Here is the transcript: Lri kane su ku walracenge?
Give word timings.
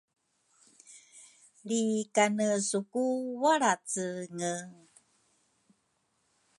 Lri 1.65 1.81
kane 2.15 2.45
su 2.67 2.79
ku 2.91 3.03
walracenge? 3.41 4.53